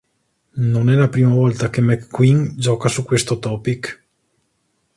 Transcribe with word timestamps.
Non 0.73 0.89
è 0.89 0.95
la 0.95 1.09
prima 1.09 1.31
volta 1.31 1.69
che 1.69 1.79
McQueen 1.79 2.55
gioca 2.57 2.87
su 2.89 3.03
questo 3.05 3.37
topic. 3.37 4.03